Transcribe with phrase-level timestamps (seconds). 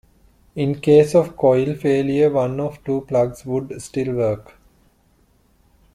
[0.55, 4.55] In case of a coil failure one of two plugs would still work.